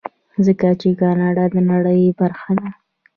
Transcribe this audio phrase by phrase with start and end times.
[0.45, 2.69] ځکه چې کاناډا د نړۍ برخه ده.